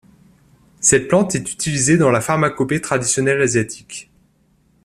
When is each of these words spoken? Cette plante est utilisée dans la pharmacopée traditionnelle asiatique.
Cette 0.79 1.07
plante 1.07 1.35
est 1.35 1.51
utilisée 1.51 1.95
dans 1.95 2.09
la 2.09 2.21
pharmacopée 2.21 2.81
traditionnelle 2.81 3.39
asiatique. 3.39 4.09